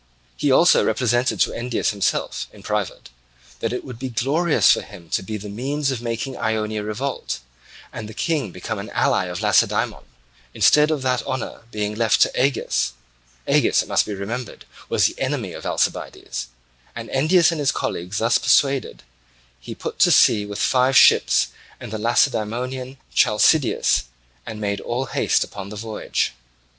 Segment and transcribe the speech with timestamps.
[0.35, 3.11] He also represented to Endius himself in private
[3.59, 7.39] that it would be glorious for him to be the means of making Ionia revolt
[7.93, 10.03] and the King become the ally of Lacedaemon,
[10.55, 12.93] instead of that honour being left to Agis
[13.47, 16.47] (Agis, it must be remembered, was the enemy of Alcibiades);
[16.95, 19.03] and Endius and his colleagues thus persuaded,
[19.59, 21.49] he put to sea with the five ships
[21.79, 24.05] and the Lacedaemonian Chalcideus,
[24.47, 26.33] and made all haste upon the voyage.